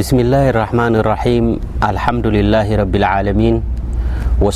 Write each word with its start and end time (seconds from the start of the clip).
ብስምاላه 0.00 0.44
رማን 0.58 0.94
ራም 1.12 1.46
ምዱላه 2.16 2.68
ረቢሚ 2.80 3.40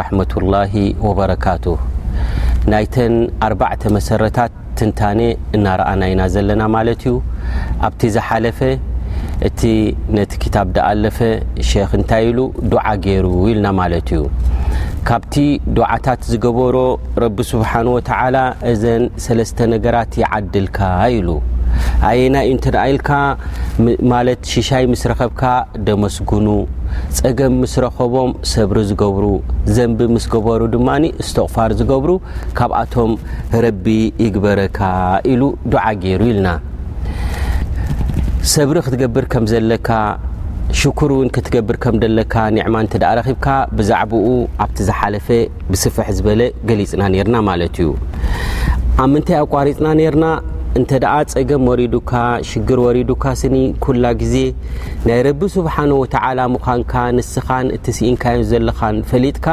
ረመةላ 0.00 0.54
በረካቱ 1.20 1.64
ናይተን 2.74 3.14
ኣርባዕተ 3.48 3.82
መሰረታት 3.96 4.52
ትንታነ 4.80 5.20
እናረአና 5.58 6.00
ኢና 6.14 6.20
ዘለና 6.36 6.62
ማለት 6.76 7.02
እዩ 7.08 7.14
ኣብቲ 7.88 8.00
ዝሓለፈ 8.16 8.60
እቲ 9.50 9.60
ነቲ 10.18 10.32
ክታብ 10.44 10.68
ደኣለፈ 10.78 11.18
ክ 11.70 11.90
እንታይ 12.00 12.24
ኢሉ 12.32 12.38
ዱዓ 12.72 12.84
ገይሩ 13.06 13.26
ኢልና 13.52 13.68
ማለት 13.82 14.08
እዩ 14.16 14.22
ካብቲ 15.08 15.34
ዱዓታት 15.76 16.20
ዝገበሮ 16.30 16.76
ረቢ 17.22 17.38
ስብሓንወተዓላ 17.50 18.36
እዘን 18.70 19.02
ሰለስተ 19.24 19.58
ነገራት 19.74 20.10
ይዓድልካ 20.22 20.78
ኢሉ 21.18 21.28
ኣየና 22.08 22.36
እንትንኣኢልካ 22.50 23.10
ማለት 24.12 24.40
ሽሻይ 24.54 24.84
ምስ 24.92 25.02
ረኸብካ 25.12 25.42
ደመስጉኑ 25.86 26.46
ፀገም 27.20 27.54
ምስ 27.62 27.74
ረኸቦም 27.84 28.30
ሰብሪ 28.52 28.76
ዝገብሩ 28.90 29.24
ዘንቢ 29.76 29.98
ምስ 30.14 30.26
ገበሩ 30.34 30.60
ድማ 30.76 30.88
እስተቕፋር 31.24 31.72
ዝገብሩ 31.80 32.12
ካብኣቶም 32.58 33.12
ረቢ 33.66 33.86
ይግበረካ 34.24 34.78
ኢሉ 35.34 35.42
ዱዓ 35.74 35.84
ገይሩ 36.04 36.22
ኢልና 36.32 36.50
ሰብሪ 38.54 38.76
ክትገብር 38.88 39.24
ከምዘለካ 39.34 39.88
ሽኩርእውን 40.80 41.28
ክትገብር 41.34 41.76
ከምዘለካ 41.84 42.34
ዕማ 42.66 42.76
ብካ 43.28 43.46
ብዛዕባኡ 43.76 44.26
ኣብቲ 44.64 44.76
ዝሓለፈ 44.88 45.26
ብስፈሕ 45.72 46.08
ዝበለ 46.16 46.40
ገሊፅና 46.68 47.02
ርና 47.26 47.36
ማለት 47.48 47.76
እዩ 47.82 47.88
ኣብ 49.02 49.08
ምንታይ 49.12 49.36
ኣቋሪፅና 49.46 49.86
ና 50.22 50.24
እንተ 50.80 50.90
ፀገም 51.34 51.62
ወሪዱካ 51.70 52.12
ሽግር 52.48 52.78
ወሪዱካ 52.86 53.24
ስኒ 53.42 53.56
ኩላ 53.84 54.04
ግዜ 54.20 54.34
ናይ 55.06 55.18
ረቢ 55.28 55.40
ስብሓን 55.56 55.90
ወላ 56.00 56.38
ምኳንካ 56.56 56.92
ንስኻን 57.18 57.66
እትስኢንካዮን 57.78 58.44
ዘለኻን 58.52 58.96
ፈሊጥካ 59.12 59.46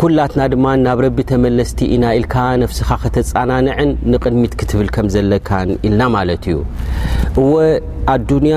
ኩላትና 0.00 0.40
ድማ 0.54 0.64
ናብ 0.86 0.98
ረቢ 1.08 1.18
ተመለስቲ 1.32 1.78
ኢና 1.96 2.04
ኢልካ 2.20 2.36
ነፍስኻ 2.62 2.88
ከተፃናንዕን 3.02 3.90
ንቅድሚት 4.12 4.52
ክትብል 4.60 4.88
ከም 4.94 5.06
ዘለካን 5.14 5.68
ኢልና 5.86 6.02
ማለት 6.16 6.44
እዩእኣ 6.54 8.52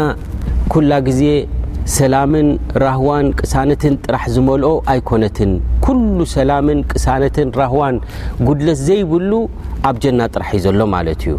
ኩላ 0.73 0.93
ጊዜ 1.07 1.21
ሰላምን 1.97 2.47
ራህዋን 2.83 3.27
ቅሳነትን 3.39 3.93
ጥራሕ 4.05 4.23
ዝመልኦ 4.35 4.71
ኣይኮነትን 4.93 5.51
ኩሉ 5.85 6.17
ሰላምን 6.35 6.79
ቅሳነትን 6.91 7.49
ራህዋን 7.61 7.97
ጉድለት 8.47 8.79
ዘይብሉ 8.87 9.31
ኣብ 9.89 9.95
ጀና 10.05 10.19
ጥራሕ 10.35 10.49
እዩ 10.57 10.63
ዘሎ 10.65 10.81
ማለት 10.95 11.21
እዩ 11.27 11.35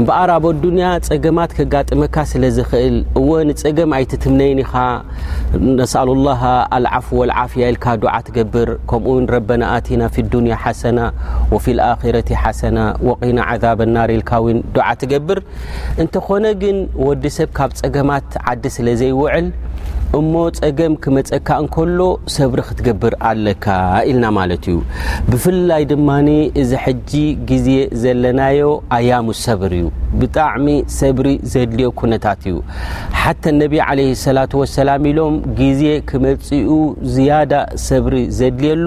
እበር 0.00 0.30
ኣብ 0.36 0.44
ኣዱ 0.50 0.64
ፀገማት 1.08 1.50
ከጋጥመካ 1.58 2.16
ስለ 2.32 2.42
ዝእል 2.56 2.96
እዎ 3.20 3.28
ፀገም 3.62 3.90
ኣይትትምነይ 3.98 4.52
ነ 4.58 4.62
الله 6.16 6.42
ልዓፉ 6.84 7.08
ፍያ 7.52 7.64
ል 7.76 7.78
ዱ 8.02 8.04
ትገብር 8.26 8.68
ከምኡ 8.90 9.16
ረب 9.36 9.50
ቲና 9.86 10.02
فዱንያ 10.14 10.54
ሰ 10.80 10.82
ረ 12.16 12.18
ሰ 12.60 12.62
ና 12.76 13.18
ذብ 13.62 13.80
ናር 13.94 14.10
ልካ 14.20 14.30
ትገብር 15.02 15.38
እንተኾነ 16.02 16.44
ግን 16.62 16.76
ወዲ 17.06 17.24
ሰብ 17.38 17.48
ካብ 17.58 17.70
ፀገማት 17.82 18.28
ዓዲ 18.50 18.62
ስለ 18.76 18.86
ዘውል 19.00 19.46
እሞ 20.20 20.32
ፀገም 20.58 20.92
ክመፀካ 21.04 21.48
እንከሎ 21.62 22.00
ሰብሪ 22.36 22.58
ክትገብር 22.66 23.14
ኣለካ 23.30 23.66
ኢልና 24.10 24.26
ማለት 24.38 24.64
እዩ 24.70 24.76
ብፍላይ 25.30 25.82
ድማኒ 25.92 26.28
እዚ 26.60 26.70
ሕጂ 26.84 27.10
ግዜ 27.50 27.68
ዘለናዮ 28.02 28.60
ኣያሙስ 28.98 29.38
ሰብሪ 29.48 29.74
እዩ 29.80 29.88
ብጣዕሚ 30.20 30.66
ሰብሪ 31.00 31.28
ዘድልዮ 31.54 31.88
ኩነታት 32.00 32.42
እዩ 32.50 32.56
ሓተ 33.22 33.44
ነቢ 33.62 33.74
ለ 33.98 34.06
ስላት 34.24 34.52
ወሰላም 34.60 35.02
ኢሎም 35.12 35.36
ግዜ 35.60 35.82
ክመፅኡ 36.10 36.70
ዝያዳ 37.16 37.52
ሰብሪ 37.88 38.14
ዘድልየሉ 38.38 38.86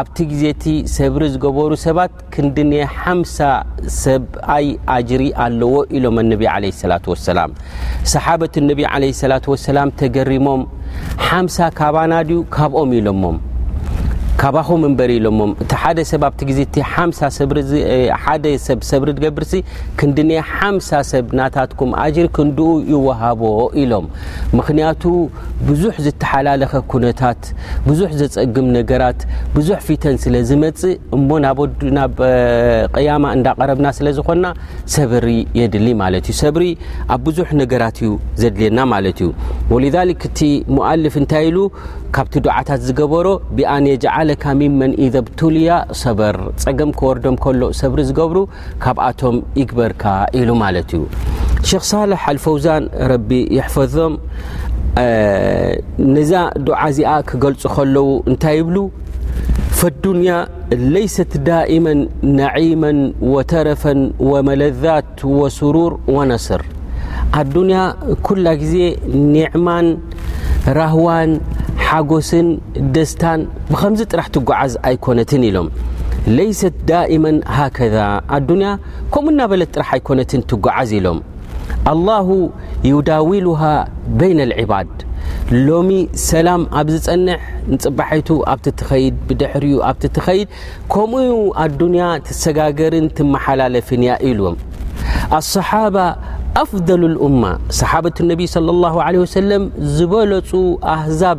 ኣብቲ 0.00 0.16
ግዜ 0.32 0.42
እቲ 0.56 0.64
ሰብሪ 0.98 1.22
ዝገበሩ 1.36 1.72
ሰባት 1.86 2.12
ክንዲንየ 2.36 2.82
ሓምሳ 2.98 3.36
ሰብኣይ 4.02 4.66
ኣጅሪ 4.96 5.22
ኣለዎ 5.46 5.72
ኢሎም 5.96 6.18
ነቢ 6.34 6.42
ለ 6.64 6.72
ስላ 6.84 6.94
ወሰላም 7.14 7.50
ሰሓበት 8.14 8.54
ነ 8.68 8.78
ለ 9.02 9.12
ስላት 9.22 9.44
ወሰላም 9.56 9.88
ተገሪ 10.02 10.30
ሓምሳ 11.26 11.56
ካባና 11.78 12.12
ድዩ 12.28 12.38
ካብኦም 12.54 12.90
ኢሎሞ 12.98 13.24
ካባሆ 14.40 14.68
እንበሪ 14.88 15.10
ኢሎሞም 15.18 15.50
እቲ 15.62 15.72
ሓደ 15.80 15.98
ሰብ 16.10 16.22
ኣብቲ 16.28 16.40
ጊዜ 16.48 16.60
እሓደ 18.14 18.44
ሰብ 18.66 18.80
ሰብሪ 18.90 19.08
ትገብርሲ 19.18 19.52
ክንድን 19.98 20.30
ሓምሳ 20.52 20.88
ሰብ 21.10 21.26
ናታትኩም 21.38 21.90
ኣጅር 22.04 22.26
ክንድኡ 22.36 22.70
ይወሃቦ 22.92 23.42
ኢሎም 23.82 24.06
ምክንያቱ 24.58 25.02
ብዙሕ 25.68 25.94
ዝተሓላለኸ 26.06 26.72
ኩነታት 26.92 27.42
ብዙሕ 27.88 28.10
ዘጸግም 28.20 28.66
ነገራት 28.78 29.20
ብዙሕ 29.56 29.78
ፊተን 29.86 30.16
ስለ 30.24 30.34
ዝመጽእ 30.50 30.92
እሞ 31.16 31.28
ናብ 31.98 32.18
ቀያማ 32.96 33.24
እንዳቀረብና 33.36 33.88
ስለ 33.98 34.06
ዝኮንና 34.18 34.46
ሰብሪ 34.96 35.28
የድሊ 35.60 35.86
ማለት 36.02 36.26
እዩ 36.32 36.36
ሰብሪ 36.44 36.64
ኣብ 37.14 37.20
ብዙሕ 37.28 37.48
ነገራት 37.62 37.98
እዩ 38.02 38.10
ዘድልየና 38.42 38.80
ማለት 38.94 39.20
እዩ 39.22 39.28
ወለዛሊክ 39.74 40.22
እቲ 40.30 40.40
ሞዓልፍ 40.78 41.16
እንታይ 41.22 41.46
ኢሉ 41.50 41.58
ካብቲ 42.16 42.34
ዱዓታት 42.46 42.80
ዝገበሮ 42.88 43.28
ብኣነየ 43.58 44.00
ጃዓለካ 44.06 44.44
ሚንመን 44.62 44.92
ኢዘኣብቱልያ 45.06 45.70
ሰበር 46.02 46.38
ፀገም 46.66 46.92
ክወርዶም 47.00 47.38
ከሎ 47.44 47.62
ሰብሪ 47.82 48.00
ዝገብሩ 48.10 48.38
ካብኣቶም 48.84 49.38
ይግበርካ 49.62 50.04
ኢሉ 50.40 50.48
ማለት 50.64 50.90
እዩ 50.98 51.02
ክ 51.70 51.78
ሳ 51.88 51.98
አልፈوዛን 52.30 52.84
ፈظም 53.74 54.12
ነዛ 56.14 56.32
ዱዓ 56.66 56.80
ዚኣ 56.96 57.12
ክገልፁ 57.28 57.62
ከለዉ 57.76 58.06
እንታይ 58.30 58.58
ብሉ 58.68 58.78
ዱንያ 60.04 60.32
ለይሰት 60.94 61.32
ዳመ 61.48 61.86
ነዒመ 62.40 62.82
ተረፈ 63.52 63.84
መለذት 64.50 65.16
ስሩር 65.58 65.92
وነስር 66.16 66.62
ኣዱንያ 67.40 67.80
ኩላ 68.28 68.46
ግዜ 68.62 68.74
ኒዕማን 69.36 69.86
ራህዋን 70.78 71.32
ሓጎስን 71.88 72.48
ደስታን 72.94 73.40
ብከም 73.72 73.94
ጥራ 74.12 74.20
ትጓዓዝ 74.36 74.74
ኣይኮነትን 74.88 75.42
ኢሎም 75.50 75.68
ለሰት 76.36 76.74
ዳማ 76.92 77.24
ሃذ 77.58 77.96
ኣዱ 78.36 78.48
ከምኡ 79.14 79.34
ናበለት 79.42 79.70
ጥራ 79.76 79.84
ኣኮነትን 79.98 80.42
ትጓዓዝ 80.52 80.90
ሎ 81.06 81.10
الላه 81.92 82.28
ዩዳውሉሃ 82.90 83.60
በይን 84.18 84.38
الዕባድ 84.46 84.90
ሎሚ 85.68 85.90
ሰላም 86.30 86.62
ኣብ 86.80 86.88
ዝፀንዕ 86.94 87.38
ንፅባሐቱ 87.74 88.28
ኣብቲ 88.52 88.66
ትኸድ 88.80 89.14
ብድሕሪ 89.28 89.64
ኣብቲ 89.90 90.04
ትኸይድ 90.16 90.48
ከምኡ 90.92 91.30
ኣዱንያ 91.64 92.04
ትሰጋገርን 92.28 93.06
ትመሓላለፍን 93.18 94.02
እያ 94.06 94.14
ኢልዎም 94.30 94.56
ኣصሓባ 95.38 95.96
ኣፍضል 96.62 97.02
ልእማ 97.16 97.42
صሓة 97.80 98.16
ነቢ 98.30 98.40
صى 98.54 98.60
ه 99.04 99.08
ለ 99.50 99.52
ዝበለፁ 99.96 100.50
ኣዛብ 100.94 101.38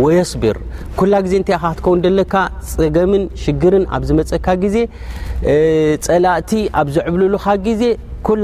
ዜ 0.00 1.36
ኢ 1.38 1.42
ክትከው 1.50 1.94
ዘለካ 2.04 2.34
ፀገምን 2.72 3.22
ሽግርን 3.44 3.84
ኣብ 3.96 4.02
ዝመፀካ 4.08 4.46
ዜ 4.74 4.76
ፀላእቲ 6.06 6.50
ኣብ 6.80 6.88
ዘዕብልሉኻ 6.96 7.44
ዜ 7.80 7.82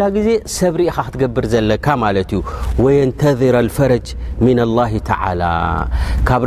ላ 0.00 0.06
ዜ 0.26 0.28
ሰብርእኻ 0.56 0.96
ክትገብር 1.06 1.44
ዘለካ 1.52 1.86
ዩ 2.34 2.40
ፈረጅ 3.78 4.06
ካብ 6.28 6.42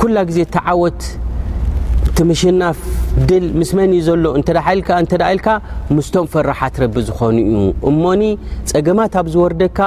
ኩላ 0.00 0.16
ዜ 0.36 0.40
ተወት 0.54 1.02
ሽናፍ 2.40 2.78
ድል 3.28 3.44
ምስመን 3.60 3.90
እዩ 3.96 4.00
ዘሎ 4.48 4.58
ልካ 5.38 5.48
ምስቶም 5.96 6.24
ፈራሓት 6.32 6.74
ረቢ 6.82 6.96
ዝኾኑ 7.08 7.36
እዩ 7.50 7.56
እሞኒ 7.90 8.22
ፀገማት 8.70 9.12
ኣብ 9.20 9.26
ዝወርደካ 9.34 9.78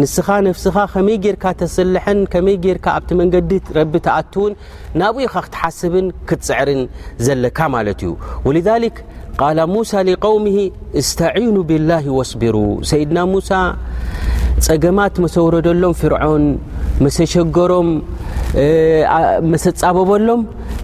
ንስኻ 0.00 0.26
ነፍስኻ 0.46 0.76
ከመይ 0.92 1.18
ጌርካ 1.24 1.44
ተስልሐን 1.62 2.20
ከመይ 2.32 2.56
ጌርካ 2.64 2.86
ኣብቲ 2.98 3.10
መንገዲ 3.20 3.52
ረቢ 3.78 3.92
ተኣትውን 4.06 4.52
ናብኡይ 5.00 5.26
ኻ 5.32 5.42
ክትሓስብን 5.46 6.06
ክትፅዕርን 6.30 6.80
ዘለካ 7.26 7.58
ማለት 7.76 8.00
እዩ 8.06 8.12
ወል 8.46 8.58
ቃል 9.42 9.58
ሙሳ 9.74 9.90
ሊቀውምሂ 10.08 10.56
እስተዒኑ 11.02 11.54
ብላ 11.70 11.90
ወስቢሩ 12.18 12.56
ሰይድና 12.92 13.18
ሙሳ 13.34 13.50
ፀገማት 14.68 15.14
መሰውረደሎም 15.24 15.92
ፍርዖን 16.00 16.46
መሰሸገሮም 17.04 17.90
መሰፃበበሎ 19.52 20.28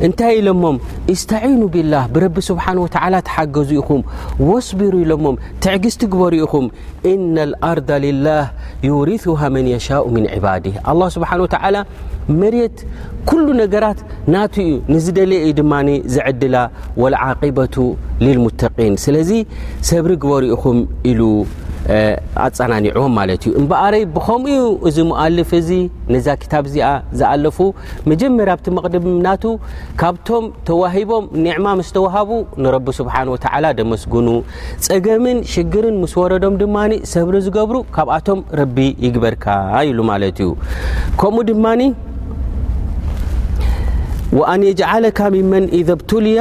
እንታይ 0.04 0.32
ኢሎሞም 0.40 0.76
استعين 1.14 1.60
بالله 1.75 2.02
ብረቢ 2.14 2.37
سبሓنه 2.50 2.81
ول 2.84 2.93
ተሓገዙ 3.28 3.70
ኢኹም 3.82 4.00
واصቢሩ 4.48 4.93
ኢሎሞም 5.04 5.37
ትዕግዝቲ 5.64 6.00
በሩኢኹም 6.20 6.66
إن 7.12 7.37
الأርض 7.48 7.90
لله 8.06 8.43
يرثها 8.90 9.46
من 9.56 9.64
يشاء 9.75 10.04
من 10.16 10.25
عبድ 10.34 10.64
الله 10.90 11.06
سبنه 11.14 11.44
و 11.72 11.78
መرት 12.40 12.76
كل 13.31 13.46
ነገራት 13.62 13.98
ና 14.32 14.37
ዩ 14.69 14.70
ንዝደ 14.94 15.19
ዩ 15.46 15.46
ድማ 15.60 15.72
ዝዕድላ 16.14 16.56
والعقبة 17.02 17.76
للمتقيን 18.25 18.94
ስለ 19.04 19.14
ሰብሪ 19.90 20.12
በርኢኹም 20.22 20.78
ኢሉ 21.10 21.20
ኣፀናኒዑዎ 22.47 23.03
ማለት 23.19 23.43
እዩ 23.49 23.53
እምበአረይ 23.61 24.03
ብከምኡ 24.15 24.55
እዚ 24.88 24.97
መኣልፍ 25.11 25.50
እዚ 25.61 25.71
ነዛ 26.15 26.27
ክታብ 26.43 26.65
እዚኣ 26.71 26.88
ዝኣለፉ 27.19 27.59
መጀመርብቲ 28.12 28.67
መቅድም 28.77 29.06
ምናቱ 29.19 29.44
ካብቶም 30.00 30.44
ተዋሂቦም 30.69 31.27
ኒዕማ 31.44 31.67
ምስተዋሃቡ 31.81 32.31
ንረቢ 32.65 32.87
ስብሓን 33.00 33.31
ወተላ 33.35 33.65
ደመስጉኑ 33.81 34.29
ፀገምን 34.88 35.41
ሽግርን 35.55 35.99
ምስ 36.03 36.15
ወረዶም 36.23 36.56
ድማ 36.62 36.77
ሰብሪ 37.15 37.35
ዝገብሩ 37.47 37.77
ካብኣቶም 37.97 38.41
ረቢ 38.61 38.77
ይግበርካ 39.06 39.44
ኢሉ 39.91 39.99
ማለት 40.12 40.38
እዩ 40.44 40.50
ከምኡ 41.23 41.44
ድማኒ 41.53 41.81
ወኣንየጅዓለካ 44.38 45.19
ሚመን 45.35 45.67
ኢዘ 45.79 45.88
ብቱልያ 45.99 46.41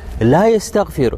لا 0.21 0.47
يستغفر 0.47 1.17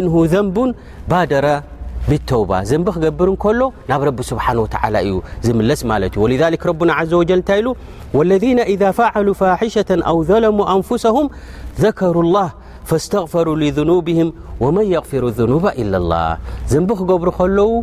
نهذنب 0.00 0.74
بادر 1.08 1.62
بالتوبة 2.08 2.76
نب 2.78 2.88
قبركل 2.90 3.70
ن 3.90 3.92
رب 3.92 4.22
سبانهولى 4.22 6.10
ولذلك 6.16 6.66
ربن 6.66 6.90
عزوجل 6.90 7.74
والذين 8.14 8.60
إذا 8.60 8.90
فعلوا 8.90 9.34
فاحشة 9.34 9.90
أو 9.90 10.24
ظلموا 10.24 10.76
أنفسهم 10.76 11.30
ذكروا 11.80 12.22
الله 12.22 12.50
فاستغفروا 12.84 13.56
لذنوبهم 13.56 14.32
ومن 14.60 14.84
يغفر 14.86 15.26
الذنوب 15.26 15.66
إلا 15.66 15.96
اللهن 15.96 17.82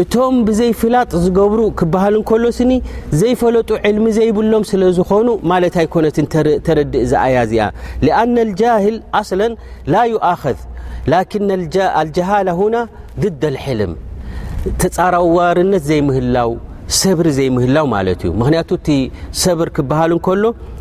እቶም 0.00 0.34
ብዘይ 0.46 0.70
ፍላጥ 0.80 1.10
ዝገብሩ 1.24 1.60
ክብሃል 1.78 2.14
እንከሎ 2.18 2.44
ስኒ 2.58 2.72
ዘይፈለጡ 3.20 3.70
ዕልሚ 3.88 4.06
ዘይብሎም 4.18 4.62
ስለ 4.70 4.82
ዝኾኑ 4.98 5.28
ማለታይ 5.50 5.86
ኮነትን 5.94 6.26
ተረድእ 6.66 7.04
ዝኣያእዚኣ 7.10 7.66
ሊኣና 8.06 8.36
ልጃህል 8.50 8.96
ኣስለን 9.20 9.52
ላ 9.94 10.04
ይኣኸذ 10.12 10.58
ላኪን 11.12 11.50
ኣልጀሃላ 12.00 12.48
ሁና 12.60 12.76
ድደልሕልም 13.22 13.92
ተፃራዋርነት 14.82 15.84
ዘይምህላው 15.90 16.50
ሰብሪ 17.02 17.26
ዘይምህላው 17.36 17.86
ማለት 17.96 18.20
እዩ 18.26 18.30
ምክንያቱ 18.40 18.70
እቲ 18.78 18.88
ሰብሪ 19.42 19.68
ክብሃል 19.76 20.12
ከሎ 20.26 20.42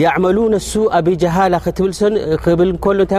يعመلون 0.00 0.52
الሱء 0.60 0.92
ብجሃل 1.06 1.54
ብል 2.58 2.70
ሎ 2.98 3.02
ታ 3.10 3.14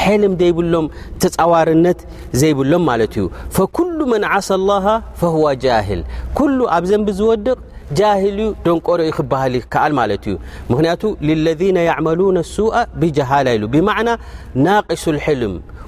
ሕልም 0.00 0.34
ዘይብሎም 0.42 0.86
ተፃዋርነት 1.22 1.98
ዘይብሎም 2.40 2.82
ማለ 2.88 3.00
እዩ 3.10 3.16
فكل 3.56 3.98
من 4.12 4.22
ዓሳ 4.32 4.48
الله 4.60 4.84
فهو 5.20 5.46
ጃاهል 5.64 6.00
ኩل 6.38 6.56
ኣብ 6.76 6.84
ዘንብ 6.90 7.08
ዝወድቕ 7.18 7.56
ጃهል 7.98 8.36
እዩ 8.44 8.48
ደንቆዶዩ 8.64 9.08
ክብሃል 9.16 9.52
ይከኣል 9.60 9.92
ማለ 10.00 10.10
እዩ 10.20 10.34
ምክንያቱ 10.70 11.02
لለذن 11.28 11.76
يعመلون 11.90 12.36
الሱء 12.46 12.74
ብجሃላ 13.00 13.46
ኢሉ 13.56 13.64
بዕና 13.74 14.08
ናقሱ 14.66 15.04
الሕልም 15.14 15.54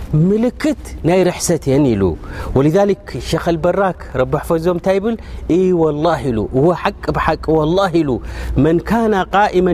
ملكت 0.13 0.77
ني 1.05 1.23
رحستين 1.23 1.99
ل 1.99 2.15
ولذلك 2.55 3.17
شيخ 3.19 3.49
البراك 3.49 3.95
ربحفزمتيبل 4.15 5.17
والله 5.51 6.47
هو 6.55 6.75
حق 6.75 7.11
بحق 7.11 7.49
والله 7.49 7.91
ل 7.91 8.19
من 8.57 8.79
كان 8.79 9.13
قائما 9.13 9.73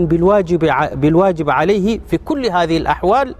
بالواجب 0.94 1.50
عليه 1.50 2.00
في 2.08 2.18
كل 2.18 2.46
هذه 2.50 2.78
الأحوال 2.78 3.36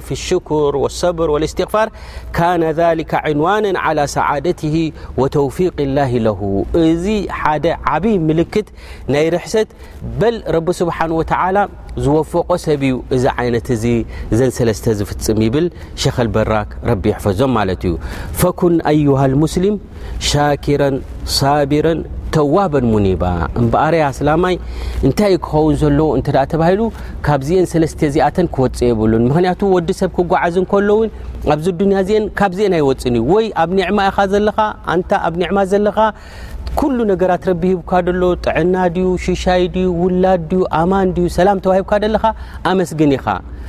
في 0.00 0.12
الشكر 0.12 0.76
والصبر 0.76 1.30
والاستغفار 1.30 1.90
كان 2.32 2.64
ذلك 2.64 3.14
عنوانا 3.14 3.78
على 3.78 4.06
سعادته 4.06 4.92
وتوفيق 5.16 5.74
الله 5.80 6.18
له 6.18 6.66
عبي 7.86 8.18
ملكت 8.18 8.64
ني 9.08 9.28
رحست 9.28 9.68
بل 10.20 10.42
رب 10.48 10.72
سبانه 10.72 11.14
وتلى 11.14 11.68
وفق 12.08 12.48
س 12.56 12.68
ن 12.80 13.02
ن 13.04 14.50
س 14.50 15.30
م 15.36 15.40
بل 15.54 15.66
شخ 15.96 16.16
البراك 16.20 16.68
رب 16.90 17.04
يحف 17.12 17.24
فكن 18.40 18.72
ها 19.18 19.26
المسلم 19.32 19.74
شاكرارا 20.30 20.90
ተዋበን 22.34 22.86
ሙኒባ 22.92 23.24
እምበኣርያ 23.60 24.02
ስላማይ 24.18 24.54
እንታይ 25.06 25.32
እ 25.36 25.40
ክኸውን 25.46 25.74
ዘሎዉ 25.82 26.00
እንተኣ 26.18 26.36
ተባሂሉ 26.52 26.80
ካብዚአን 27.26 27.66
ሰለስተ 27.72 28.00
እዚኣተን 28.10 28.48
ክወፅ 28.54 28.78
የብሉን 28.88 29.24
ምክንያቱ 29.30 29.60
ወዲ 29.76 29.88
ሰብ 30.00 30.10
ክጓዓዝ 30.18 30.54
እንከሎውን 30.62 31.08
ኣብዚ 31.54 31.66
ዱንያ 31.80 31.96
እዚአን 32.04 32.24
ካብ 32.40 32.52
ዚአን 32.58 32.74
ኣይወፅን 32.80 33.16
እዩ 33.20 33.24
ወይ 33.34 33.46
ኣብ 33.64 33.72
ኒዕማ 33.80 33.98
ኢኻ 34.10 34.18
ዘለኻ 34.34 34.58
ኣንታ 34.94 35.10
ኣብ 35.28 35.34
ኒዕማ 35.42 35.58
ዘለኻ 35.72 35.98
ኩሉ 36.78 36.98
ነገራት 37.12 37.44
ረቢ 37.50 37.62
ሂቡካ 37.74 37.90
ደሎ 38.06 38.22
ጥዕና 38.46 38.74
ድዩ 38.94 39.08
ሽሻይ 39.26 39.62
ድዩ 39.74 39.88
ውላድ 40.02 40.42
ድዩ 40.50 40.60
ኣማን 40.80 41.08
ድዩ 41.16 41.26
ሰላም 41.38 41.62
ተባሂብካ 41.64 41.92
ደለካ 42.04 42.24
ኣመስግን 42.70 43.14
ኢኻ 43.18 43.26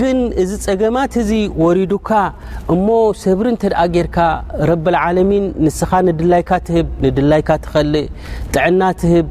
ግን 0.00 0.18
እዚ 0.42 0.50
ጸገማት 0.64 1.12
እዙ 1.22 1.30
ወሪዱካ 1.64 2.10
እሞ 2.74 2.86
ሰብሪ 3.24 3.46
እንተ 3.52 3.62
ደኣ 3.72 3.82
ጌይርካ 3.94 4.18
ረብልዓለሚን 4.70 5.44
ንስኻ 5.66 5.90
ንድላይካ 6.08 6.50
ትህብ 6.66 6.88
ንድላይካ 7.04 7.48
ትኸልእ 7.64 8.08
ጥዕና 8.54 8.82
ትህብ 9.02 9.26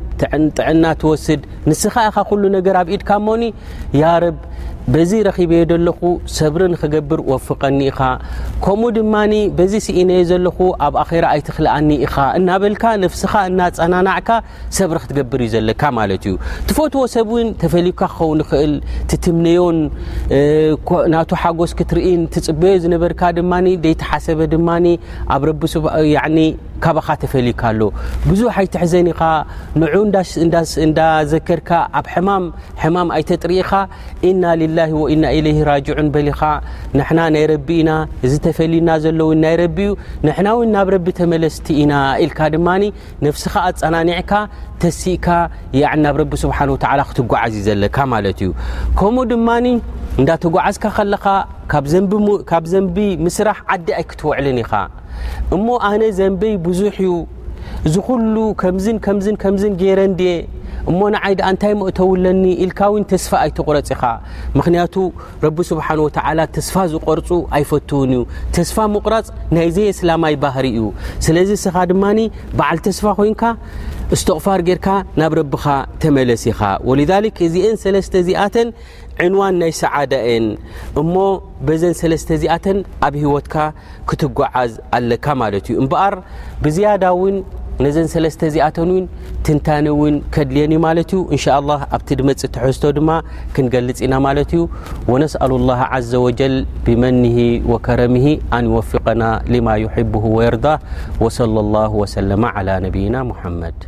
ጥዕና 0.60 0.86
ትወስድ 1.02 1.42
ንስኻ 1.70 1.96
ኢኻ 2.10 2.18
ኩሉ 2.32 2.44
ነገር 2.58 2.76
ኣብ 2.82 2.90
ኢድካ 2.96 3.10
እሞኒ 3.22 3.44
ያርብ 4.04 4.38
በዚ 4.94 5.12
ረኺብየ 5.26 5.64
ዘለኹ 5.72 6.00
ሰብሪ 6.38 6.62
ንክገብር 6.74 7.20
ወፍቐኒ 7.32 7.80
ኢኻ 7.90 8.00
ከምኡ 8.66 8.88
ድማኒ 8.98 9.34
በዚ 9.58 9.74
ስኢነየ 9.86 10.22
ዘለኹ 10.30 10.58
ኣብ 10.86 10.94
ኣኼራ 11.04 11.26
ኣይትኽልኣኒ 11.36 11.90
ኢኻ 12.06 12.16
እናበልካ 12.38 12.84
ነፍስኻ 13.04 13.34
እናፀናናዕካ 13.50 14.30
ሰብሪ 14.78 14.98
ክትገብር 15.04 15.42
እዩ 15.46 15.52
ዘለካ 15.56 15.84
ማለት 16.00 16.26
እዩ 16.30 16.36
ትፈትዎ 16.72 17.04
ሰብእውን 17.16 17.50
ተፈሊዩካ 17.66 18.02
ክኸውን 18.16 18.40
ንኽእል 18.44 18.74
ትትምነዮን 19.14 19.78
ናቶ 21.16 21.30
ሓጎስ 21.44 21.74
ክትርኢን 21.82 22.24
ትፅበዮ 22.38 22.74
ዝነበርካ 22.86 23.22
ድማ 23.40 23.54
ደይተሓሰበ 23.86 24.40
ድማ 24.56 24.70
ኣብ 25.36 25.42
ረቢ 25.52 25.62
ካካፈካኣሎብዙሕ 26.84 28.50
ኣይትሕዘኒ 28.62 29.08
ኢኻ 29.14 29.22
ንዑ 29.82 29.96
እንዳ 30.86 31.00
ዘከርካ 31.32 31.70
ኣብ 32.00 32.08
ሕማም 32.16 33.08
ኣይተጥርኢኻ 33.18 33.72
እና 34.30 34.44
ልላህ 34.62 34.92
ወኢና 35.02 35.24
ኢለይህ 35.38 35.62
ራጅዑን 35.72 36.08
በሊኻ 36.16 36.40
ንና 37.00 37.20
ናይረቢ 37.36 37.68
ኢና 37.84 37.92
እዚ 38.26 38.34
ተፈልዩና 38.48 38.90
ዘሎውን 39.06 39.40
ናይቢእዩ 39.46 39.92
ንሕና 40.26 40.48
ውን 40.60 40.70
ናብ 40.76 40.88
ረቢ 40.96 41.08
ተመለስቲ 41.22 41.68
ኢና 41.84 41.94
ኢልካ 42.26 42.40
ድማ 42.56 42.68
ነፍስኻ 43.28 43.54
ኣፀናኒዕካ 43.72 44.34
ተሲእካ 44.84 45.28
ናብ 46.06 46.16
ረቢ 46.24 46.34
ስብሓን 46.46 46.72
ክትጓዓዝእዩ 47.12 47.64
ዘለካ 47.70 47.98
ማለ 48.14 48.26
እዩ 48.36 48.52
ከምኡ 49.00 49.24
ድማ 49.32 49.48
እንዳተጓዓዝካ 50.22 50.86
ኸለካ 50.98 51.26
ካብ 51.74 52.66
ዘንቢ 52.74 52.98
ምስራሕ 53.26 53.58
ዓዲ 53.76 53.88
ኣይክትውዕልን 54.00 54.60
ኢኻ 54.64 54.72
እሞ 55.56 55.68
ኣነ 55.92 56.02
ዘንበይ 56.20 56.56
ብዙሕ 56.68 56.96
እዩ 57.04 57.14
ዝኩሉ 57.94 58.36
ከምዝን 58.62 58.98
ከምዝ 59.06 59.26
ከምዝን 59.44 59.74
ጌይረን 59.82 60.14
ድ 60.20 60.26
እሞ 60.92 61.00
ንዓይ 61.14 61.34
ድኣ 61.40 61.48
እንታይ 61.54 61.74
መእተውለኒ 61.80 62.44
ኢልካ 62.64 62.80
ውን 62.94 63.04
ተስፋ 63.12 63.32
ኣይትቑረፂ 63.46 63.90
ኢኻ 63.96 64.04
ምክንያቱ 64.58 64.96
ረቢ 65.46 65.58
ስብሓን 65.72 66.00
ወላ 66.06 66.40
ተስፋ 66.56 66.74
ዝቆርፁ 66.94 67.30
ኣይፈትውን 67.58 68.12
እዩ 68.18 68.24
ተስፋ 68.58 68.78
ምቑራፅ 68.94 69.28
ናይ 69.58 69.68
ዘየ 69.76 69.90
ስላማይ 70.00 70.36
ባህሪ 70.46 70.66
እዩ 70.78 70.86
ስለዚ 71.28 71.50
ስኻ 71.64 71.76
ድማ 71.92 72.04
በዓል 72.58 72.80
ተስፋ 72.88 73.06
ኮንካ 73.20 73.42
እስተቕፋር 74.16 74.62
ጌርካ 74.68 74.88
ናብ 75.20 75.34
ረብኻ 75.38 75.66
ተመለሲኻ 76.04 76.60
ወልክ 76.90 77.36
እዚአን 77.46 77.78
ሰለስተ 77.84 78.14
እዚኣተን 78.24 78.70
ዕንዋን 79.26 79.56
ናይ 79.62 79.72
ሰዓዳ 79.82 80.14
የን 80.30 80.48
እሞ 81.02 81.14
በዘን 81.68 81.96
ሰለስተ 82.02 82.38
ዚኣተን 82.42 82.78
ኣብ 83.08 83.16
ሂወትካ 83.22 83.56
ክትጓዓዝ 84.12 84.72
ኣለካ 84.98 85.26
ማለት 85.44 85.66
እዩ 85.72 85.78
እምበኣር 85.84 86.16
ብዝያዳእውን 86.66 87.38
ነዘን 87.86 88.08
ሰለስተ 88.14 88.42
ዚኣተን 88.56 88.90
ውን 88.96 89.06
ትንታን 89.50 89.86
ውን 90.02 90.16
ከድልየን 90.38 90.74
እዩ 90.76 90.82
ማለት 90.88 91.14
ዩ 91.16 91.20
እንሻ 91.36 91.46
ላ 91.70 91.78
ኣብቲ 91.98 92.10
ድመፅእ 92.22 92.52
ትሕዝቶ 92.58 92.84
ድማ 92.98 93.10
ክንገልጽ 93.58 94.00
ኢና 94.06 94.14
ማለት 94.28 94.52
እዩ 94.58 94.64
ወነስአሉ 95.14 95.52
ላ 95.70 95.80
ዘ 96.12 96.22
ወጀል 96.26 96.58
ብመንሂ 96.88 97.38
ወከረሚሂ 97.74 98.26
ኣንይወፍቀና 98.58 99.24
ልማ 99.56 99.70
ይሕብሁ 99.86 100.26
ወየርዳ 100.40 100.68
ወصለ 101.26 101.56
ላ 101.76 101.88
ወሰለ 102.02 102.30
ነብይና 102.88 103.18
ሐመድ 103.42 103.80